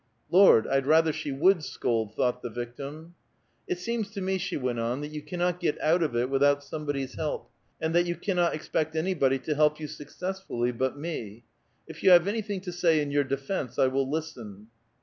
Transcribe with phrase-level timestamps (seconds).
[0.31, 0.65] "Lord!
[0.65, 3.13] I'd rather she would scold," thought the victim.''
[3.67, 6.63] It seems to me," she went on," that you cannot get out of it without
[6.63, 11.43] somebody's help, and that you cannot expect anybody to help you successfully but me.
[11.85, 14.69] If you have any thing to say in your defence, I will listen."